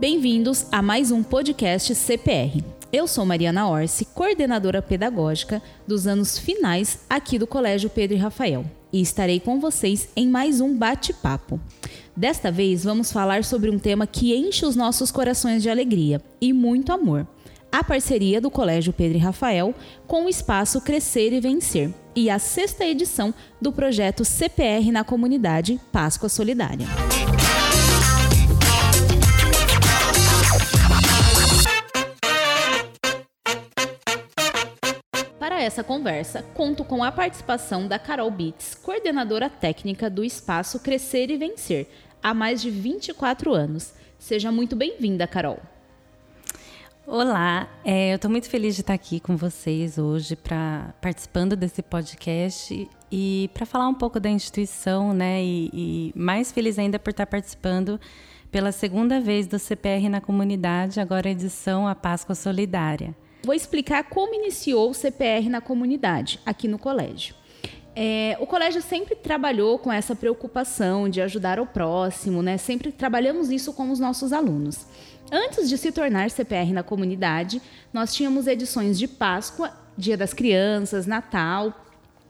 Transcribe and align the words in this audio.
Bem-vindos 0.00 0.64
a 0.72 0.80
mais 0.80 1.10
um 1.10 1.22
podcast 1.22 1.94
CPR. 1.94 2.64
Eu 2.90 3.06
sou 3.06 3.26
Mariana 3.26 3.68
Orsi, 3.68 4.06
coordenadora 4.06 4.80
pedagógica 4.80 5.62
dos 5.86 6.06
anos 6.06 6.38
finais 6.38 7.00
aqui 7.06 7.38
do 7.38 7.46
Colégio 7.46 7.90
Pedro 7.90 8.16
e 8.16 8.18
Rafael, 8.18 8.64
e 8.90 9.02
estarei 9.02 9.38
com 9.38 9.60
vocês 9.60 10.08
em 10.16 10.26
mais 10.26 10.58
um 10.58 10.74
bate-papo. 10.74 11.60
Desta 12.16 12.50
vez 12.50 12.82
vamos 12.82 13.12
falar 13.12 13.44
sobre 13.44 13.68
um 13.68 13.78
tema 13.78 14.06
que 14.06 14.34
enche 14.34 14.64
os 14.64 14.74
nossos 14.74 15.10
corações 15.10 15.62
de 15.62 15.68
alegria 15.68 16.22
e 16.40 16.50
muito 16.50 16.92
amor. 16.92 17.28
A 17.70 17.84
parceria 17.84 18.40
do 18.40 18.50
Colégio 18.50 18.94
Pedro 18.94 19.18
e 19.18 19.20
Rafael 19.20 19.74
com 20.06 20.24
o 20.24 20.30
espaço 20.30 20.80
Crescer 20.80 21.34
e 21.34 21.40
Vencer 21.40 21.92
e 22.16 22.30
a 22.30 22.38
sexta 22.38 22.86
edição 22.86 23.34
do 23.60 23.70
projeto 23.70 24.24
CPR 24.24 24.90
na 24.90 25.04
Comunidade 25.04 25.78
Páscoa 25.92 26.30
Solidária. 26.30 26.86
Essa 35.70 35.84
conversa, 35.84 36.44
conto 36.52 36.84
com 36.84 37.04
a 37.04 37.12
participação 37.12 37.86
da 37.86 37.96
Carol 37.96 38.28
Bitts, 38.28 38.74
coordenadora 38.74 39.48
técnica 39.48 40.10
do 40.10 40.24
Espaço 40.24 40.80
Crescer 40.80 41.30
e 41.30 41.36
Vencer, 41.36 41.86
há 42.20 42.34
mais 42.34 42.60
de 42.60 42.68
24 42.68 43.54
anos. 43.54 43.94
Seja 44.18 44.50
muito 44.50 44.74
bem-vinda, 44.74 45.28
Carol. 45.28 45.60
Olá, 47.06 47.68
é, 47.84 48.10
eu 48.10 48.16
estou 48.16 48.28
muito 48.28 48.50
feliz 48.50 48.74
de 48.74 48.80
estar 48.80 48.94
aqui 48.94 49.20
com 49.20 49.36
vocês 49.36 49.96
hoje 49.96 50.34
para 50.34 50.92
participando 51.00 51.54
desse 51.54 51.82
podcast 51.82 52.88
e 53.10 53.48
para 53.54 53.64
falar 53.64 53.86
um 53.86 53.94
pouco 53.94 54.18
da 54.18 54.28
instituição, 54.28 55.14
né? 55.14 55.40
E, 55.40 55.70
e, 55.72 56.12
mais 56.16 56.50
feliz 56.50 56.80
ainda 56.80 56.98
por 56.98 57.10
estar 57.10 57.26
participando 57.26 58.00
pela 58.50 58.72
segunda 58.72 59.20
vez 59.20 59.46
do 59.46 59.56
CPR 59.56 60.08
na 60.08 60.20
comunidade, 60.20 60.98
agora 60.98 61.30
edição 61.30 61.86
A 61.86 61.94
Páscoa 61.94 62.34
Solidária. 62.34 63.14
Vou 63.42 63.54
explicar 63.54 64.04
como 64.04 64.34
iniciou 64.34 64.90
o 64.90 64.94
CPR 64.94 65.48
na 65.48 65.60
comunidade, 65.60 66.40
aqui 66.44 66.68
no 66.68 66.78
colégio. 66.78 67.34
É, 67.96 68.36
o 68.40 68.46
colégio 68.46 68.80
sempre 68.80 69.14
trabalhou 69.14 69.78
com 69.78 69.92
essa 69.92 70.14
preocupação 70.14 71.08
de 71.08 71.20
ajudar 71.20 71.58
o 71.58 71.66
próximo, 71.66 72.42
né? 72.42 72.56
Sempre 72.56 72.92
trabalhamos 72.92 73.50
isso 73.50 73.72
com 73.72 73.90
os 73.90 73.98
nossos 73.98 74.32
alunos. 74.32 74.86
Antes 75.32 75.68
de 75.68 75.76
se 75.76 75.90
tornar 75.90 76.30
CPR 76.30 76.72
na 76.72 76.82
comunidade, 76.82 77.60
nós 77.92 78.14
tínhamos 78.14 78.46
edições 78.46 78.98
de 78.98 79.08
Páscoa, 79.08 79.72
Dia 79.96 80.16
das 80.16 80.32
Crianças, 80.32 81.06
Natal, 81.06 81.74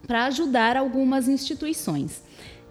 para 0.07 0.27
ajudar 0.27 0.77
algumas 0.77 1.29
instituições. 1.29 2.23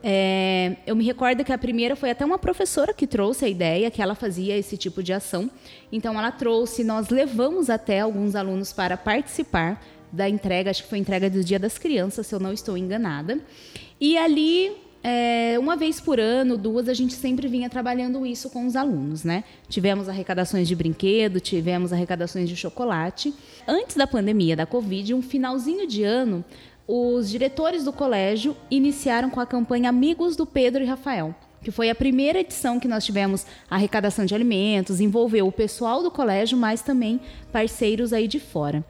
É, 0.01 0.77
eu 0.87 0.95
me 0.95 1.03
recordo 1.03 1.43
que 1.43 1.51
a 1.51 1.57
primeira 1.57 1.95
foi 1.95 2.09
até 2.09 2.23
uma 2.25 2.39
professora 2.39 2.93
que 2.93 3.05
trouxe 3.05 3.45
a 3.45 3.49
ideia 3.49 3.91
que 3.91 4.01
ela 4.01 4.15
fazia 4.15 4.57
esse 4.57 4.77
tipo 4.77 5.03
de 5.03 5.11
ação. 5.11 5.49
Então 5.91 6.17
ela 6.17 6.31
trouxe, 6.31 6.83
nós 6.83 7.09
levamos 7.09 7.69
até 7.69 7.99
alguns 7.99 8.35
alunos 8.35 8.71
para 8.71 8.95
participar 8.95 9.83
da 10.11 10.27
entrega, 10.27 10.71
acho 10.71 10.83
que 10.83 10.89
foi 10.89 10.97
a 10.97 11.01
entrega 11.01 11.29
do 11.29 11.43
Dia 11.43 11.59
das 11.59 11.77
Crianças, 11.77 12.25
se 12.27 12.33
eu 12.33 12.39
não 12.39 12.51
estou 12.51 12.77
enganada. 12.77 13.39
E 13.99 14.17
ali, 14.17 14.71
é, 15.03 15.55
uma 15.59 15.75
vez 15.75 15.99
por 15.99 16.19
ano, 16.19 16.57
duas, 16.57 16.89
a 16.89 16.93
gente 16.93 17.13
sempre 17.13 17.47
vinha 17.47 17.69
trabalhando 17.69 18.25
isso 18.25 18.49
com 18.49 18.65
os 18.65 18.75
alunos, 18.75 19.23
né? 19.23 19.43
Tivemos 19.67 20.09
arrecadações 20.09 20.67
de 20.67 20.75
brinquedo, 20.75 21.39
tivemos 21.39 21.93
arrecadações 21.93 22.49
de 22.49 22.55
chocolate. 22.55 23.33
Antes 23.67 23.95
da 23.95 24.07
pandemia 24.07 24.55
da 24.55 24.65
Covid, 24.65 25.13
um 25.13 25.21
finalzinho 25.21 25.87
de 25.87 26.03
ano, 26.03 26.43
os 26.91 27.29
diretores 27.29 27.83
do 27.83 27.93
colégio 27.93 28.57
iniciaram 28.71 29.29
com 29.29 29.39
a 29.39 29.45
campanha 29.45 29.89
Amigos 29.89 30.35
do 30.35 30.43
Pedro 30.43 30.81
e 30.81 30.87
Rafael, 30.87 31.35
que 31.61 31.69
foi 31.69 31.87
a 31.87 31.93
primeira 31.93 32.39
edição 32.39 32.79
que 32.79 32.87
nós 32.87 33.05
tivemos 33.05 33.45
arrecadação 33.69 34.25
de 34.25 34.33
alimentos, 34.33 34.99
envolveu 34.99 35.45
o 35.45 35.51
pessoal 35.51 36.01
do 36.01 36.09
colégio, 36.09 36.57
mas 36.57 36.81
também 36.81 37.21
parceiros 37.51 38.11
aí 38.11 38.27
de 38.27 38.39
fora. 38.39 38.83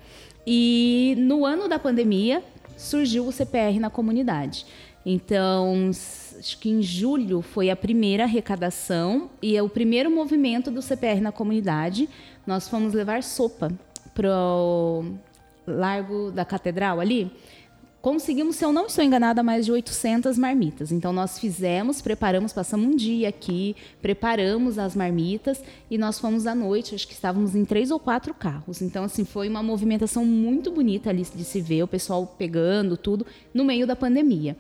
E 0.47 1.13
no 1.17 1.45
ano 1.45 1.67
da 1.67 1.77
pandemia 1.77 2.41
surgiu 2.77 3.27
o 3.27 3.33
CPR 3.33 3.81
na 3.81 3.89
comunidade. 3.89 4.65
Então, 5.05 5.91
acho 6.39 6.57
que 6.57 6.69
em 6.69 6.81
julho 6.81 7.41
foi 7.41 7.69
a 7.69 7.75
primeira 7.75 8.23
arrecadação 8.23 9.29
e 9.41 9.57
é 9.57 9.61
o 9.61 9.67
primeiro 9.67 10.09
movimento 10.09 10.71
do 10.71 10.81
CPR 10.81 11.19
na 11.19 11.33
comunidade. 11.33 12.07
Nós 12.47 12.65
fomos 12.69 12.93
levar 12.93 13.23
sopa 13.23 13.69
para 14.13 14.29
o 14.33 15.03
Largo 15.67 16.31
da 16.31 16.45
Catedral 16.45 17.01
ali 17.01 17.29
conseguimos, 18.01 18.55
se 18.55 18.63
eu 18.63 18.71
não 18.71 18.85
estou 18.85 19.03
enganada, 19.03 19.43
mais 19.43 19.65
de 19.65 19.71
800 19.71 20.37
marmitas. 20.37 20.91
Então, 20.91 21.11
nós 21.11 21.39
fizemos, 21.39 22.01
preparamos, 22.01 22.53
passamos 22.53 22.87
um 22.87 22.95
dia 22.95 23.29
aqui, 23.29 23.75
preparamos 24.01 24.79
as 24.79 24.95
marmitas 24.95 25.61
e 25.89 25.97
nós 25.97 26.19
fomos 26.19 26.47
à 26.47 26.55
noite, 26.55 26.95
acho 26.95 27.07
que 27.07 27.13
estávamos 27.13 27.55
em 27.55 27.65
três 27.65 27.91
ou 27.91 27.99
quatro 27.99 28.33
carros. 28.33 28.81
Então, 28.81 29.03
assim, 29.03 29.25
foi 29.25 29.49
uma 29.49 29.61
movimentação 29.61 30.25
muito 30.25 30.71
bonita 30.71 31.09
ali 31.09 31.23
de 31.23 31.43
se 31.43 31.61
ver, 31.61 31.83
o 31.83 31.87
pessoal 31.87 32.25
pegando 32.37 32.95
tudo 32.95 33.25
no 33.53 33.63
meio 33.63 33.85
da 33.85 33.95
pandemia. 33.95 34.55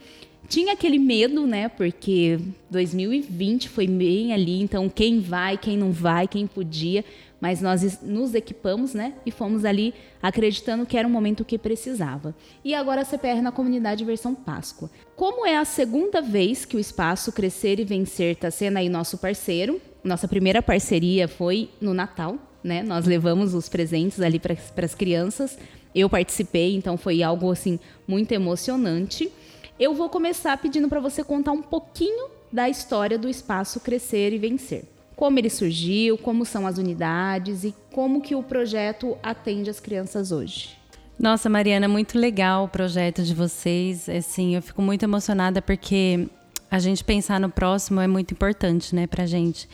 Tinha 0.47 0.73
aquele 0.73 0.97
medo, 0.97 1.45
né? 1.45 1.69
Porque 1.69 2.39
2020 2.71 3.69
foi 3.69 3.85
bem 3.85 4.33
ali, 4.33 4.59
então 4.61 4.89
quem 4.89 5.19
vai, 5.19 5.57
quem 5.57 5.77
não 5.77 5.91
vai, 5.91 6.27
quem 6.27 6.47
podia 6.47 7.05
mas 7.39 7.61
nós 7.61 8.01
nos 8.01 8.35
equipamos, 8.35 8.93
né? 8.93 9.13
E 9.25 9.31
fomos 9.31 9.63
ali 9.63 9.93
acreditando 10.21 10.85
que 10.85 10.97
era 10.97 11.07
um 11.07 11.11
momento 11.11 11.45
que 11.45 11.57
precisava. 11.57 12.35
E 12.63 12.73
agora 12.73 13.01
a 13.01 13.05
CPR 13.05 13.41
na 13.41 13.51
comunidade 13.51 14.03
versão 14.03 14.35
Páscoa. 14.35 14.89
Como 15.15 15.45
é 15.45 15.57
a 15.57 15.65
segunda 15.65 16.21
vez 16.21 16.65
que 16.65 16.75
o 16.75 16.79
espaço 16.79 17.31
Crescer 17.31 17.79
e 17.79 17.85
Vencer 17.85 18.33
está 18.33 18.51
sendo 18.51 18.77
aí 18.77 18.89
nosso 18.89 19.17
parceiro, 19.17 19.81
nossa 20.03 20.27
primeira 20.27 20.61
parceria 20.61 21.27
foi 21.27 21.69
no 21.79 21.93
Natal, 21.93 22.37
né? 22.63 22.83
Nós 22.83 23.05
levamos 23.05 23.53
os 23.53 23.69
presentes 23.69 24.19
ali 24.19 24.39
para 24.39 24.55
as 24.83 24.95
crianças. 24.95 25.57
Eu 25.95 26.09
participei, 26.09 26.75
então 26.75 26.97
foi 26.97 27.23
algo 27.23 27.51
assim 27.51 27.79
muito 28.07 28.31
emocionante. 28.31 29.31
Eu 29.79 29.93
vou 29.93 30.09
começar 30.09 30.57
pedindo 30.57 30.89
para 30.89 30.99
você 30.99 31.23
contar 31.23 31.53
um 31.53 31.61
pouquinho 31.61 32.29
da 32.51 32.67
história 32.67 33.17
do 33.17 33.29
espaço 33.29 33.79
Crescer 33.79 34.33
e 34.33 34.37
Vencer 34.37 34.83
como 35.19 35.37
ele 35.37 35.49
surgiu, 35.49 36.17
como 36.17 36.45
são 36.45 36.65
as 36.65 36.77
unidades 36.77 37.65
e 37.65 37.75
como 37.91 38.21
que 38.21 38.35
o 38.35 38.41
projeto 38.41 39.17
atende 39.21 39.69
as 39.69 39.77
crianças 39.77 40.31
hoje. 40.31 40.77
Nossa, 41.19 41.49
Mariana, 41.49 41.89
muito 41.89 42.17
legal 42.17 42.63
o 42.63 42.69
projeto 42.69 43.21
de 43.21 43.35
vocês. 43.35 44.07
Assim, 44.07 44.55
eu 44.55 44.61
fico 44.61 44.81
muito 44.81 45.03
emocionada 45.03 45.61
porque 45.61 46.29
a 46.71 46.79
gente 46.79 47.03
pensar 47.03 47.37
no 47.37 47.49
próximo 47.49 47.99
é 47.99 48.07
muito 48.07 48.33
importante, 48.33 48.95
né, 48.95 49.07
pra 49.07 49.25
gente. 49.25 49.67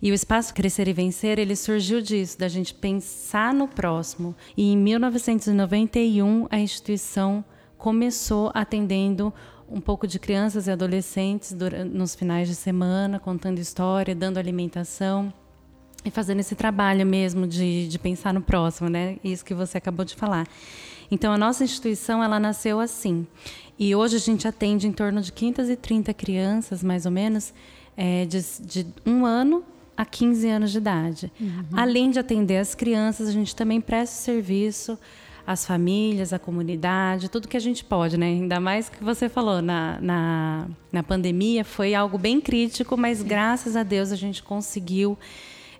E 0.00 0.12
o 0.12 0.14
espaço 0.14 0.54
Crescer 0.54 0.86
e 0.86 0.92
Vencer, 0.92 1.36
ele 1.36 1.56
surgiu 1.56 2.00
disso, 2.00 2.38
da 2.38 2.46
gente 2.46 2.72
pensar 2.72 3.52
no 3.52 3.66
próximo. 3.66 4.36
E 4.56 4.72
em 4.72 4.76
1991, 4.76 6.46
a 6.48 6.60
instituição 6.60 7.44
começou 7.82 8.52
atendendo 8.54 9.34
um 9.68 9.80
pouco 9.80 10.06
de 10.06 10.16
crianças 10.20 10.68
e 10.68 10.70
adolescentes 10.70 11.52
nos 11.92 12.14
finais 12.14 12.46
de 12.46 12.54
semana, 12.54 13.18
contando 13.18 13.58
história, 13.58 14.14
dando 14.14 14.38
alimentação 14.38 15.34
e 16.04 16.10
fazendo 16.10 16.38
esse 16.38 16.54
trabalho 16.54 17.04
mesmo 17.04 17.44
de, 17.44 17.88
de 17.88 17.98
pensar 17.98 18.32
no 18.32 18.40
próximo, 18.40 18.88
né? 18.88 19.16
Isso 19.24 19.44
que 19.44 19.52
você 19.52 19.78
acabou 19.78 20.04
de 20.04 20.14
falar. 20.14 20.46
Então, 21.10 21.32
a 21.32 21.36
nossa 21.36 21.64
instituição, 21.64 22.22
ela 22.22 22.38
nasceu 22.38 22.78
assim. 22.78 23.26
E 23.76 23.96
hoje 23.96 24.14
a 24.14 24.20
gente 24.20 24.46
atende 24.46 24.86
em 24.86 24.92
torno 24.92 25.20
de 25.20 25.32
530 25.32 26.14
crianças, 26.14 26.84
mais 26.84 27.04
ou 27.04 27.10
menos, 27.10 27.52
é, 27.96 28.24
de, 28.26 28.40
de 28.60 28.86
um 29.04 29.26
ano 29.26 29.64
a 29.96 30.04
15 30.04 30.48
anos 30.48 30.70
de 30.70 30.78
idade. 30.78 31.32
Uhum. 31.40 31.64
Além 31.72 32.12
de 32.12 32.20
atender 32.20 32.58
as 32.58 32.76
crianças, 32.76 33.26
a 33.26 33.32
gente 33.32 33.56
também 33.56 33.80
presta 33.80 34.14
serviço 34.14 34.96
as 35.46 35.66
famílias, 35.66 36.32
a 36.32 36.38
comunidade, 36.38 37.28
tudo 37.28 37.48
que 37.48 37.56
a 37.56 37.60
gente 37.60 37.84
pode, 37.84 38.16
né? 38.16 38.26
Ainda 38.26 38.60
mais 38.60 38.88
que 38.88 39.02
você 39.02 39.28
falou, 39.28 39.60
na, 39.60 40.00
na, 40.00 40.66
na 40.90 41.02
pandemia 41.02 41.64
foi 41.64 41.94
algo 41.94 42.16
bem 42.16 42.40
crítico, 42.40 42.96
mas 42.96 43.22
graças 43.22 43.76
a 43.76 43.82
Deus 43.82 44.12
a 44.12 44.16
gente 44.16 44.42
conseguiu 44.42 45.18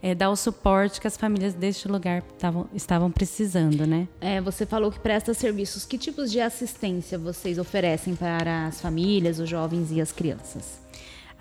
é, 0.02 0.14
dar 0.14 0.30
o 0.30 0.36
suporte 0.36 1.00
que 1.00 1.06
as 1.06 1.16
famílias 1.16 1.54
deste 1.54 1.86
lugar 1.86 2.22
tavam, 2.38 2.66
estavam 2.74 3.10
precisando, 3.10 3.86
né? 3.86 4.08
É, 4.20 4.40
você 4.40 4.66
falou 4.66 4.90
que 4.90 4.98
presta 4.98 5.32
serviços. 5.32 5.84
Que 5.84 5.96
tipos 5.96 6.30
de 6.30 6.40
assistência 6.40 7.16
vocês 7.16 7.56
oferecem 7.56 8.16
para 8.16 8.66
as 8.66 8.80
famílias, 8.80 9.38
os 9.38 9.48
jovens 9.48 9.92
e 9.92 10.00
as 10.00 10.10
crianças? 10.10 10.81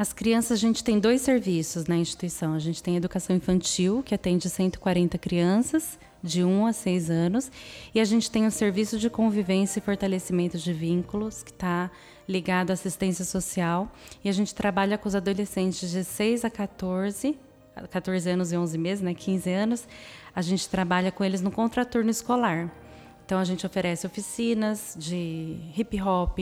As 0.01 0.13
crianças, 0.13 0.53
a 0.53 0.55
gente 0.55 0.83
tem 0.83 0.99
dois 0.99 1.21
serviços 1.21 1.85
na 1.85 1.95
instituição. 1.95 2.55
A 2.55 2.59
gente 2.59 2.81
tem 2.81 2.97
educação 2.97 3.35
infantil, 3.35 4.01
que 4.03 4.15
atende 4.15 4.49
140 4.49 5.15
crianças, 5.19 5.99
de 6.23 6.43
1 6.43 6.65
a 6.65 6.73
6 6.73 7.11
anos. 7.11 7.51
E 7.93 7.99
a 7.99 8.03
gente 8.03 8.31
tem 8.31 8.47
o 8.47 8.51
serviço 8.51 8.97
de 8.97 9.11
convivência 9.11 9.77
e 9.77 9.81
fortalecimento 9.83 10.57
de 10.57 10.73
vínculos, 10.73 11.43
que 11.43 11.51
está 11.51 11.91
ligado 12.27 12.71
à 12.71 12.73
assistência 12.73 13.23
social. 13.23 13.91
E 14.23 14.29
a 14.29 14.31
gente 14.31 14.55
trabalha 14.55 14.97
com 14.97 15.07
os 15.07 15.13
adolescentes 15.13 15.91
de 15.91 16.03
6 16.03 16.45
a 16.45 16.49
14, 16.49 17.37
14 17.91 18.27
anos 18.27 18.51
e 18.51 18.57
11 18.57 18.77
meses, 18.79 19.03
né, 19.03 19.13
15 19.13 19.51
anos. 19.51 19.87
A 20.35 20.41
gente 20.41 20.67
trabalha 20.67 21.11
com 21.11 21.23
eles 21.23 21.41
no 21.41 21.51
contraturno 21.51 22.09
escolar. 22.09 22.71
Então 23.31 23.39
a 23.39 23.45
gente 23.45 23.65
oferece 23.65 24.05
oficinas 24.05 24.93
de 24.99 25.55
hip 25.77 26.01
hop, 26.01 26.37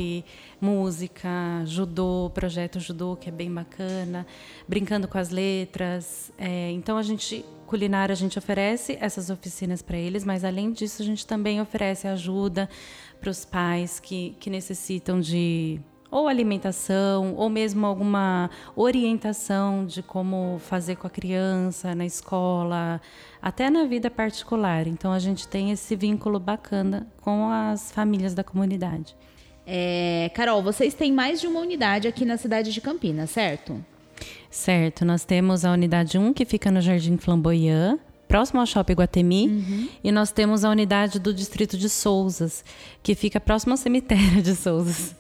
música, 0.60 1.30
judô, 1.64 2.32
projeto 2.34 2.80
judô 2.80 3.16
que 3.16 3.30
é 3.30 3.32
bem 3.32 3.54
bacana, 3.54 4.26
brincando 4.68 5.08
com 5.08 5.20
as 5.20 5.30
letras. 5.30 6.32
É, 6.36 6.72
então 6.72 6.98
a 6.98 7.04
gente 7.04 7.46
culinário 7.68 8.12
a 8.12 8.16
gente 8.16 8.40
oferece 8.40 8.98
essas 9.00 9.30
oficinas 9.30 9.84
para 9.84 9.98
eles, 9.98 10.26
mas 10.26 10.44
além 10.44 10.72
disso 10.72 11.04
a 11.04 11.06
gente 11.06 11.28
também 11.28 11.62
oferece 11.62 12.08
ajuda 12.08 12.68
para 13.22 13.30
os 13.30 13.46
pais 13.46 14.00
que, 14.00 14.36
que 14.40 14.50
necessitam 14.50 15.22
de 15.22 15.80
ou 16.12 16.28
alimentação, 16.28 17.34
ou 17.36 17.50
mesmo 17.50 17.86
alguma 17.86 18.50
orientação 18.76 19.86
de 19.86 20.02
como 20.02 20.60
fazer 20.60 20.96
com 20.96 21.08
a 21.08 21.10
criança 21.10 21.94
na 21.94 22.06
escola, 22.06 23.02
até 23.42 23.70
na 23.70 23.86
vida 23.86 24.10
particular. 24.10 24.88
Então 24.88 25.12
a 25.12 25.20
gente 25.20 25.48
tem 25.48 25.72
esse 25.72 25.96
vínculo 25.96 26.40
bacana 26.40 27.08
com 27.22 27.50
as 27.50 27.92
famílias 27.92 28.34
da 28.34 28.44
comunidade. 28.44 29.16
É, 29.66 30.32
Carol, 30.34 30.64
vocês 30.64 30.96
têm 30.96 31.12
mais 31.12 31.40
de 31.40 31.46
uma 31.46 31.60
unidade 31.60 32.08
aqui 32.08 32.26
na 32.26 32.38
cidade 32.38 32.74
de 32.74 32.82
Campinas, 32.82 33.30
certo? 33.30 33.84
Certo, 34.50 35.06
nós 35.06 35.24
temos 35.24 35.64
a 35.64 35.72
unidade 35.72 36.18
1 36.18 36.34
que 36.34 36.44
fica 36.44 36.72
no 36.72 36.82
Jardim 36.82 37.18
Flamboyant, 37.18 38.00
próximo 38.28 38.60
ao 38.60 38.66
Shopping 38.66 38.94
Guatemi, 38.94 39.48
uhum. 39.48 39.90
e 40.04 40.12
nós 40.12 40.32
temos 40.32 40.66
a 40.66 40.72
unidade 40.72 41.20
do 41.20 41.32
Distrito 41.32 41.78
de 41.78 41.88
Souzas, 41.88 42.64
que 43.04 43.14
fica 43.14 43.40
próximo 43.40 43.74
ao 43.74 43.78
cemitério 43.78 44.42
de 44.42 44.56
Souzas. 44.56 45.16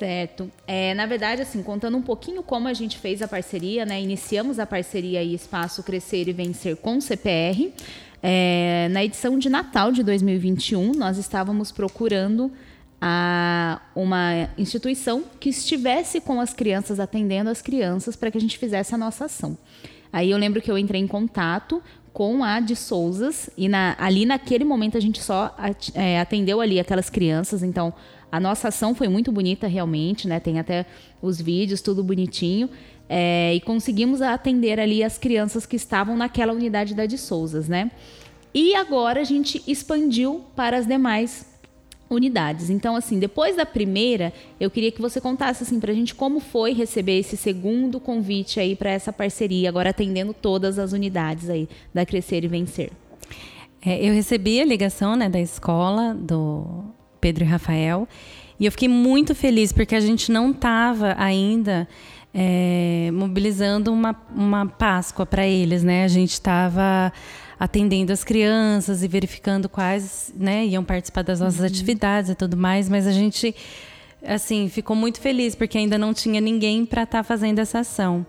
Certo. 0.00 0.50
É, 0.66 0.94
na 0.94 1.04
verdade, 1.04 1.42
assim, 1.42 1.62
contando 1.62 1.94
um 1.94 2.00
pouquinho 2.00 2.42
como 2.42 2.66
a 2.66 2.72
gente 2.72 2.96
fez 2.96 3.20
a 3.20 3.28
parceria, 3.28 3.84
né? 3.84 4.00
Iniciamos 4.00 4.58
a 4.58 4.64
parceria 4.64 5.20
aí 5.20 5.34
Espaço 5.34 5.82
Crescer 5.82 6.26
e 6.26 6.32
Vencer 6.32 6.74
com 6.76 6.96
o 6.96 7.02
CPR. 7.02 7.70
É, 8.22 8.88
na 8.92 9.04
edição 9.04 9.38
de 9.38 9.50
Natal 9.50 9.92
de 9.92 10.02
2021, 10.02 10.92
nós 10.92 11.18
estávamos 11.18 11.70
procurando 11.70 12.50
a 12.98 13.82
uma 13.94 14.48
instituição 14.56 15.22
que 15.38 15.50
estivesse 15.50 16.18
com 16.18 16.40
as 16.40 16.54
crianças, 16.54 16.98
atendendo 16.98 17.50
as 17.50 17.60
crianças, 17.60 18.16
para 18.16 18.30
que 18.30 18.38
a 18.38 18.40
gente 18.40 18.56
fizesse 18.56 18.94
a 18.94 18.98
nossa 18.98 19.26
ação. 19.26 19.58
Aí 20.10 20.30
eu 20.30 20.38
lembro 20.38 20.62
que 20.62 20.70
eu 20.70 20.78
entrei 20.78 21.02
em 21.02 21.06
contato 21.06 21.82
com 22.10 22.42
a 22.42 22.58
de 22.58 22.74
Souzas 22.74 23.50
e 23.56 23.68
na, 23.68 23.94
ali 23.98 24.24
naquele 24.24 24.64
momento 24.64 24.96
a 24.96 25.00
gente 25.00 25.22
só 25.22 25.54
é, 25.94 26.18
atendeu 26.18 26.60
ali 26.60 26.80
aquelas 26.80 27.10
crianças, 27.10 27.62
então 27.62 27.92
a 28.30 28.38
nossa 28.38 28.68
ação 28.68 28.94
foi 28.94 29.08
muito 29.08 29.32
bonita, 29.32 29.66
realmente, 29.66 30.28
né? 30.28 30.38
Tem 30.38 30.58
até 30.58 30.86
os 31.20 31.40
vídeos, 31.40 31.80
tudo 31.80 32.02
bonitinho. 32.02 32.68
É, 33.08 33.54
e 33.54 33.60
conseguimos 33.60 34.22
atender 34.22 34.78
ali 34.78 35.02
as 35.02 35.18
crianças 35.18 35.66
que 35.66 35.74
estavam 35.74 36.16
naquela 36.16 36.52
unidade 36.52 36.94
da 36.94 37.06
de 37.06 37.18
Souzas, 37.18 37.68
né? 37.68 37.90
E 38.54 38.74
agora 38.74 39.20
a 39.20 39.24
gente 39.24 39.62
expandiu 39.66 40.44
para 40.54 40.76
as 40.76 40.86
demais 40.86 41.46
unidades. 42.08 42.70
Então, 42.70 42.96
assim, 42.96 43.18
depois 43.18 43.56
da 43.56 43.64
primeira, 43.64 44.32
eu 44.58 44.68
queria 44.70 44.90
que 44.90 45.00
você 45.00 45.20
contasse 45.20 45.62
assim 45.62 45.80
a 45.80 45.92
gente 45.92 46.14
como 46.14 46.40
foi 46.40 46.72
receber 46.72 47.18
esse 47.18 47.36
segundo 47.36 48.00
convite 48.00 48.58
aí 48.58 48.74
para 48.74 48.90
essa 48.90 49.12
parceria, 49.12 49.68
agora 49.68 49.90
atendendo 49.90 50.34
todas 50.34 50.78
as 50.78 50.92
unidades 50.92 51.48
aí 51.48 51.68
da 51.94 52.04
Crescer 52.04 52.44
e 52.44 52.48
Vencer. 52.48 52.90
É, 53.80 54.04
eu 54.04 54.12
recebi 54.12 54.60
a 54.60 54.64
ligação 54.64 55.16
né, 55.16 55.28
da 55.28 55.40
escola 55.40 56.12
do 56.12 56.84
Pedro 57.20 57.44
e 57.44 57.46
Rafael. 57.46 58.08
E 58.58 58.66
eu 58.66 58.72
fiquei 58.72 58.88
muito 58.88 59.34
feliz 59.34 59.72
porque 59.72 59.94
a 59.94 60.00
gente 60.00 60.30
não 60.30 60.50
estava 60.50 61.14
ainda 61.18 61.88
é, 62.34 63.10
mobilizando 63.12 63.92
uma, 63.92 64.14
uma 64.34 64.66
Páscoa 64.66 65.26
para 65.26 65.46
eles, 65.46 65.82
né? 65.82 66.04
A 66.04 66.08
gente 66.08 66.32
estava 66.32 67.12
atendendo 67.58 68.12
as 68.12 68.24
crianças 68.24 69.02
e 69.02 69.08
verificando 69.08 69.68
quais 69.68 70.32
né, 70.34 70.64
iam 70.64 70.82
participar 70.82 71.22
das 71.22 71.40
nossas 71.40 71.60
uhum. 71.60 71.66
atividades 71.66 72.30
e 72.30 72.34
tudo 72.34 72.56
mais, 72.56 72.88
mas 72.88 73.06
a 73.06 73.12
gente 73.12 73.54
assim 74.24 74.68
ficou 74.68 74.96
muito 74.96 75.20
feliz 75.20 75.54
porque 75.54 75.76
ainda 75.76 75.98
não 75.98 76.14
tinha 76.14 76.40
ninguém 76.40 76.86
para 76.86 77.02
estar 77.02 77.18
tá 77.18 77.24
fazendo 77.24 77.58
essa 77.58 77.80
ação. 77.80 78.24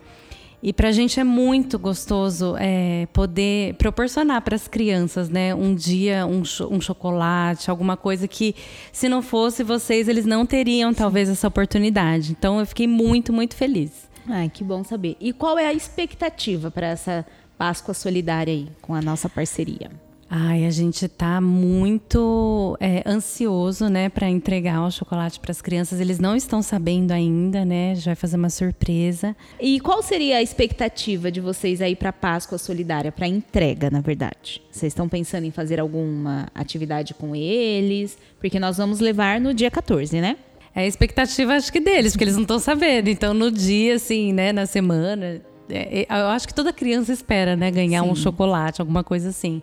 E 0.63 0.71
para 0.71 0.89
a 0.89 0.91
gente 0.91 1.19
é 1.19 1.23
muito 1.23 1.79
gostoso 1.79 2.55
é, 2.57 3.07
poder 3.11 3.73
proporcionar 3.75 4.41
para 4.41 4.55
as 4.55 4.67
crianças, 4.67 5.27
né, 5.27 5.55
um 5.55 5.73
dia 5.73 6.25
um, 6.27 6.43
um, 6.69 6.79
chocolate, 6.79 7.71
alguma 7.71 7.97
coisa 7.97 8.27
que, 8.27 8.55
se 8.91 9.09
não 9.09 9.23
fosse 9.23 9.63
vocês, 9.63 10.07
eles 10.07 10.25
não 10.25 10.45
teriam 10.45 10.93
talvez 10.93 11.29
essa 11.29 11.47
oportunidade. 11.47 12.31
Então, 12.31 12.59
eu 12.59 12.65
fiquei 12.65 12.87
muito, 12.87 13.33
muito 13.33 13.55
feliz. 13.55 14.07
Ai, 14.27 14.49
que 14.49 14.63
bom 14.63 14.83
saber. 14.83 15.17
E 15.19 15.33
qual 15.33 15.57
é 15.57 15.65
a 15.65 15.73
expectativa 15.73 16.69
para 16.69 16.87
essa 16.87 17.25
Páscoa 17.57 17.93
Solidária 17.93 18.53
aí 18.53 18.69
com 18.81 18.93
a 18.93 19.01
nossa 19.01 19.27
parceria? 19.27 19.89
Ai, 20.33 20.65
a 20.65 20.69
gente 20.69 21.07
está 21.07 21.41
muito 21.41 22.77
é, 22.79 23.03
ansioso, 23.05 23.89
né, 23.89 24.07
para 24.07 24.29
entregar 24.29 24.81
o 24.81 24.89
chocolate 24.89 25.37
para 25.41 25.51
as 25.51 25.61
crianças. 25.61 25.99
Eles 25.99 26.19
não 26.19 26.37
estão 26.37 26.61
sabendo 26.61 27.11
ainda, 27.11 27.65
né? 27.65 27.91
A 27.91 27.95
gente 27.95 28.05
vai 28.05 28.15
fazer 28.15 28.37
uma 28.37 28.49
surpresa. 28.49 29.35
E 29.59 29.81
qual 29.81 30.01
seria 30.01 30.37
a 30.37 30.41
expectativa 30.41 31.29
de 31.29 31.41
vocês 31.41 31.81
aí 31.81 31.97
para 31.97 32.13
Páscoa 32.13 32.57
Solidária, 32.57 33.11
para 33.11 33.27
entrega, 33.27 33.89
na 33.89 33.99
verdade? 33.99 34.61
Vocês 34.71 34.93
estão 34.93 35.09
pensando 35.09 35.43
em 35.43 35.51
fazer 35.51 35.81
alguma 35.81 36.47
atividade 36.55 37.13
com 37.13 37.35
eles? 37.35 38.17
Porque 38.39 38.57
nós 38.57 38.77
vamos 38.77 39.01
levar 39.01 39.37
no 39.37 39.53
dia 39.53 39.69
14, 39.69 40.21
né? 40.21 40.37
É 40.73 40.83
a 40.83 40.87
expectativa, 40.87 41.55
acho 41.55 41.73
que 41.73 41.81
deles, 41.81 42.13
porque 42.13 42.23
eles 42.23 42.35
não 42.35 42.43
estão 42.43 42.57
sabendo. 42.57 43.09
Então, 43.09 43.33
no 43.33 43.51
dia, 43.51 43.95
assim, 43.95 44.31
né, 44.31 44.53
na 44.53 44.65
semana, 44.65 45.41
é, 45.69 46.03
é, 46.03 46.07
eu 46.09 46.27
acho 46.27 46.47
que 46.47 46.53
toda 46.53 46.71
criança 46.71 47.11
espera, 47.11 47.57
né, 47.57 47.69
ganhar 47.69 48.03
Sim. 48.03 48.09
um 48.09 48.15
chocolate, 48.15 48.79
alguma 48.79 49.03
coisa 49.03 49.27
assim. 49.27 49.61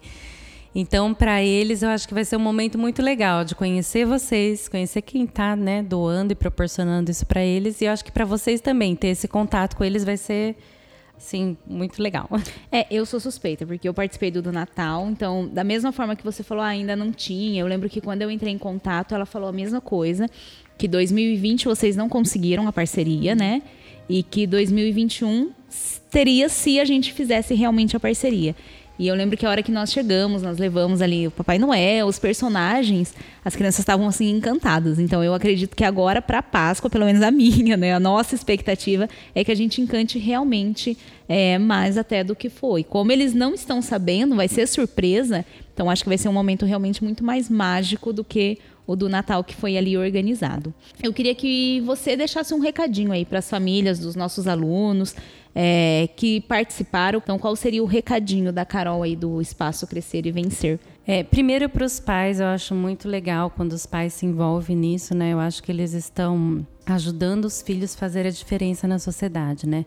Então, 0.75 1.15
para 1.15 1.43
eles, 1.43 1.83
eu 1.83 1.89
acho 1.89 2.07
que 2.07 2.15
vai 2.15 2.25
ser 2.25 2.37
um 2.37 2.41
momento 2.41 2.79
muito 2.79 3.03
legal 3.03 3.45
de 3.45 3.55
conhecer 3.55 4.05
vocês, 4.05 4.69
conhecer 4.69 5.03
quem 5.03 5.25
está 5.25 5.57
né, 5.57 5.83
doando 5.83 6.33
e 6.33 6.37
proporcionando 6.37 7.11
isso 7.11 7.27
para 7.27 7.43
eles. 7.43 7.81
E 7.81 7.87
eu 7.87 7.93
acho 7.93 8.05
que 8.05 8.13
para 8.13 8.25
vocês 8.25 8.61
também, 8.61 8.95
ter 8.95 9.09
esse 9.09 9.27
contato 9.27 9.77
com 9.77 9.85
eles 9.85 10.05
vai 10.05 10.17
ser 10.17 10.57
Sim, 11.19 11.57
muito 11.67 12.01
legal. 12.01 12.29
É, 12.71 12.87
eu 12.91 13.07
sou 13.07 13.19
suspeita, 13.19 13.67
porque 13.67 13.89
eu 13.89 13.95
participei 13.95 14.31
do, 14.31 14.43
do 14.43 14.53
Natal, 14.53 15.09
então, 15.09 15.49
da 15.49 15.65
mesma 15.65 15.91
forma 15.91 16.15
que 16.15 16.23
você 16.23 16.43
falou, 16.43 16.63
ah, 16.63 16.69
ainda 16.69 16.95
não 16.95 17.11
tinha. 17.11 17.61
Eu 17.61 17.67
lembro 17.67 17.89
que 17.89 18.01
quando 18.01 18.21
eu 18.21 18.31
entrei 18.31 18.53
em 18.53 18.59
contato, 18.59 19.15
ela 19.15 19.25
falou 19.25 19.49
a 19.49 19.53
mesma 19.53 19.81
coisa, 19.81 20.29
que 20.77 20.87
2020 20.87 21.65
vocês 21.65 21.97
não 21.97 22.09
conseguiram 22.09 22.69
a 22.69 22.73
parceria, 22.73 23.35
né? 23.35 23.63
E 24.07 24.23
que 24.23 24.47
2021 24.47 25.51
teria 26.11 26.49
se 26.49 26.79
a 26.79 26.85
gente 26.85 27.13
fizesse 27.13 27.55
realmente 27.55 27.97
a 27.97 28.01
parceria. 28.01 28.55
E 28.99 29.07
eu 29.07 29.15
lembro 29.15 29.37
que 29.37 29.47
a 29.47 29.51
hora 29.51 29.63
que 29.63 29.71
nós 29.71 29.93
chegamos, 29.93 30.43
nós 30.43 30.59
levamos 30.59 31.01
ali 31.01 31.29
o 31.29 31.31
Papai 31.31 31.57
Noel, 31.57 32.07
os 32.07 32.19
personagens, 32.19 33.15
as 33.45 33.55
crianças 33.55 33.79
estavam 33.79 34.09
assim 34.09 34.29
encantadas. 34.29 34.99
Então 34.99 35.23
eu 35.23 35.33
acredito 35.33 35.77
que 35.77 35.85
agora 35.85 36.21
para 36.21 36.43
Páscoa, 36.43 36.91
pelo 36.91 37.05
menos 37.05 37.23
a 37.23 37.31
minha, 37.33 37.77
né, 37.77 37.95
a 37.95 38.01
nossa 38.01 38.35
expectativa 38.35 39.09
é 39.35 39.45
que 39.45 39.53
a 39.53 39.55
gente 39.55 39.81
encante 39.81 40.19
realmente 40.19 40.99
é, 41.29 41.59
mais 41.59 41.97
até 41.97 42.25
do 42.25 42.35
que 42.35 42.51
foi. 42.51 42.83
Como 42.83 43.13
eles 43.13 43.33
não 43.33 43.55
estão 43.55 43.81
sabendo, 43.81 44.35
vai 44.35 44.49
ser 44.49 44.67
surpresa. 44.67 45.45
Então 45.73 45.89
acho 45.89 46.03
que 46.03 46.09
vai 46.09 46.19
ser 46.19 46.29
um 46.29 46.33
momento 46.33 46.67
realmente 46.67 47.05
muito 47.05 47.23
mais 47.23 47.49
mágico 47.49 48.13
do 48.13 48.25
que 48.25 48.59
o 48.89 48.97
do 48.97 49.07
Natal 49.07 49.45
que 49.45 49.55
foi 49.55 49.77
ali 49.77 49.99
organizado. 49.99 50.73
Eu 51.03 51.13
queria 51.13 51.35
que 51.35 51.83
você 51.83 52.17
deixasse 52.17 52.55
um 52.55 52.59
recadinho 52.59 53.13
aí 53.13 53.23
para 53.23 53.39
as 53.39 53.51
famílias 53.51 53.99
dos 53.99 54.17
nossos 54.17 54.49
alunos, 54.49 55.15
é, 55.55 56.09
que 56.17 56.41
participaram. 56.41 57.21
Então, 57.23 57.39
qual 57.39 57.55
seria 57.55 57.83
o 57.83 57.87
recadinho 57.87 58.51
da 58.51 58.65
Carol 58.65 59.03
aí 59.03 59.15
do 59.15 59.43
Espaço 59.43 59.87
Crescer 59.87 60.25
e 60.25 60.33
Vencer? 60.33 60.81
É, 61.07 61.23
primeiro 61.23 61.69
para 61.69 61.85
os 61.85 62.01
pais, 62.01 62.41
eu 62.41 62.47
acho 62.47 62.75
muito 62.75 63.07
legal 63.07 63.51
quando 63.51 63.73
os 63.73 63.85
pais 63.85 64.15
se 64.15 64.25
envolvem 64.25 64.77
nisso, 64.77 65.15
né? 65.15 65.35
Eu 65.35 65.41
acho 65.41 65.63
que 65.63 65.71
eles 65.71 65.93
estão 65.93 66.67
ajudando 66.87 67.45
os 67.45 67.61
filhos 67.61 67.95
a 67.95 67.99
fazer 67.99 68.27
a 68.27 68.31
diferença 68.31 68.89
na 68.89 68.99
sociedade, 68.99 69.67
né? 69.67 69.85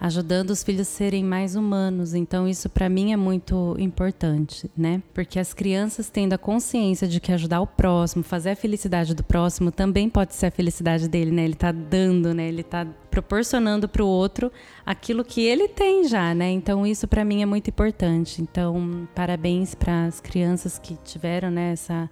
Ajudando 0.00 0.50
os 0.50 0.62
filhos 0.62 0.82
a 0.82 0.84
serem 0.84 1.24
mais 1.24 1.56
humanos. 1.56 2.14
Então 2.14 2.46
isso 2.46 2.68
para 2.68 2.88
mim 2.88 3.12
é 3.12 3.16
muito 3.16 3.76
importante, 3.78 4.70
né? 4.76 5.02
Porque 5.12 5.38
as 5.38 5.52
crianças 5.52 6.08
tendo 6.08 6.32
a 6.32 6.38
consciência 6.38 7.08
de 7.08 7.20
que 7.20 7.32
ajudar 7.32 7.60
o 7.60 7.66
próximo, 7.66 8.22
fazer 8.22 8.50
a 8.50 8.56
felicidade 8.56 9.14
do 9.14 9.24
próximo 9.24 9.70
também 9.70 10.08
pode 10.08 10.34
ser 10.34 10.46
a 10.46 10.50
felicidade 10.50 11.08
dele, 11.08 11.30
né? 11.30 11.44
Ele 11.44 11.54
tá 11.54 11.72
dando, 11.72 12.32
né? 12.32 12.48
Ele 12.48 12.62
tá 12.62 12.86
proporcionando 13.10 13.88
para 13.88 14.04
o 14.04 14.06
outro 14.06 14.52
aquilo 14.86 15.24
que 15.24 15.40
ele 15.40 15.68
tem 15.68 16.06
já, 16.06 16.34
né? 16.34 16.50
Então 16.50 16.86
isso 16.86 17.08
para 17.08 17.24
mim 17.24 17.42
é 17.42 17.46
muito 17.46 17.68
importante. 17.68 18.40
Então 18.40 19.08
parabéns 19.14 19.74
para 19.74 20.06
as 20.06 20.20
crianças 20.20 20.78
que 20.78 20.96
tiveram 21.04 21.50
né, 21.50 21.72
essa 21.72 22.08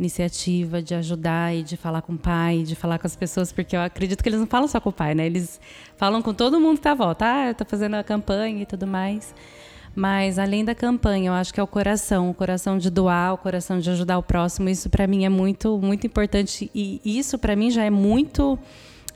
iniciativa 0.00 0.82
de 0.82 0.94
ajudar 0.94 1.54
e 1.54 1.62
de 1.62 1.76
falar 1.76 2.00
com 2.02 2.14
o 2.14 2.18
pai, 2.18 2.62
de 2.62 2.74
falar 2.74 2.98
com 2.98 3.06
as 3.06 3.14
pessoas, 3.14 3.52
porque 3.52 3.76
eu 3.76 3.82
acredito 3.82 4.22
que 4.22 4.28
eles 4.28 4.40
não 4.40 4.46
falam 4.46 4.66
só 4.66 4.80
com 4.80 4.88
o 4.88 4.92
pai, 4.92 5.14
né? 5.14 5.26
Eles 5.26 5.60
falam 5.96 6.22
com 6.22 6.32
todo 6.32 6.58
mundo 6.58 6.78
que 6.78 6.82
tá 6.82 6.92
à 6.92 6.94
volta. 6.94 7.26
Ah, 7.30 7.54
tô 7.54 7.64
fazendo 7.64 7.94
a 7.94 8.04
campanha 8.04 8.62
e 8.62 8.66
tudo 8.66 8.86
mais. 8.86 9.34
Mas 9.94 10.38
além 10.38 10.64
da 10.64 10.74
campanha, 10.74 11.28
eu 11.28 11.32
acho 11.32 11.52
que 11.52 11.60
é 11.60 11.62
o 11.62 11.66
coração, 11.66 12.30
o 12.30 12.34
coração 12.34 12.78
de 12.78 12.90
doar, 12.90 13.34
o 13.34 13.38
coração 13.38 13.78
de 13.78 13.90
ajudar 13.90 14.18
o 14.18 14.22
próximo. 14.22 14.68
Isso 14.68 14.88
para 14.88 15.06
mim 15.06 15.24
é 15.24 15.28
muito, 15.28 15.78
muito 15.78 16.06
importante 16.06 16.70
e 16.74 17.00
isso 17.04 17.38
para 17.38 17.56
mim 17.56 17.70
já 17.70 17.84
é 17.84 17.90
muito, 17.90 18.58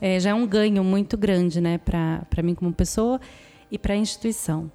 é, 0.01 0.19
já 0.19 0.31
é 0.31 0.33
um 0.33 0.45
ganho 0.45 0.83
muito 0.83 1.17
grande, 1.17 1.61
né, 1.61 1.77
para 1.77 2.43
mim 2.43 2.53
como 2.53 2.73
pessoa 2.73 3.19
e 3.71 3.77
para 3.77 3.93
a 3.93 3.97
instituição, 3.97 4.69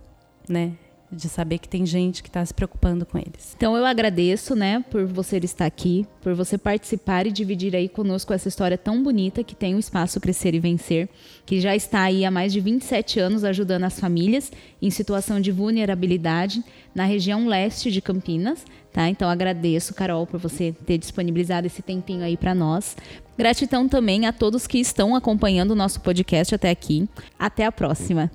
né? 0.49 0.73
De 1.11 1.29
saber 1.29 1.59
que 1.59 1.69
tem 1.69 1.85
gente 1.85 2.23
que 2.23 2.29
está 2.29 2.45
se 2.45 2.55
preocupando 2.55 3.05
com 3.05 3.19
eles. 3.19 3.55
Então 3.57 3.77
eu 3.77 3.85
agradeço, 3.85 4.55
né, 4.55 4.85
por 4.91 5.05
você 5.07 5.39
estar 5.39 5.67
aqui, 5.67 6.07
por 6.21 6.35
você 6.35 6.57
participar 6.57 7.27
e 7.27 7.33
dividir 7.33 7.75
aí 7.75 7.89
conosco 7.89 8.33
essa 8.33 8.49
história 8.49 8.79
tão 8.79 9.03
bonita 9.03 9.43
que 9.43 9.55
tem 9.55 9.75
o 9.75 9.79
espaço 9.79 10.21
Crescer 10.21 10.55
e 10.55 10.61
Vencer, 10.61 11.09
que 11.45 11.61
já 11.61 11.75
está 11.75 12.03
aí 12.03 12.25
há 12.25 12.31
mais 12.31 12.53
de 12.53 12.61
27 12.61 13.19
anos 13.19 13.45
ajudando 13.45 13.85
as 13.85 13.99
famílias 13.99 14.53
em 14.81 14.91
situação 14.91 15.41
de 15.41 15.51
vulnerabilidade 15.51 16.63
na 16.95 17.05
região 17.05 17.47
leste 17.47 17.91
de 17.91 18.01
Campinas, 18.01 18.65
tá? 18.93 19.09
Então 19.09 19.29
agradeço, 19.29 19.95
Carol, 19.95 20.27
por 20.27 20.39
você 20.39 20.75
ter 20.87 20.99
disponibilizado 20.99 21.67
esse 21.67 21.83
tempinho 21.83 22.25
aí 22.25 22.37
para 22.37 22.55
nós. 22.55 22.97
Gratidão 23.37 23.89
também 23.89 24.27
a 24.27 24.33
todos 24.33 24.67
que 24.67 24.79
estão 24.79 25.15
acompanhando 25.15 25.71
o 25.71 25.77
nosso 25.77 26.01
podcast 26.01 26.55
até 26.55 26.71
aqui. 26.71 27.09
Até 27.39 27.65
a 27.65 27.73
próxima. 27.73 28.31